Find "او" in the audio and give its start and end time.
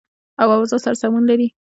0.41-0.47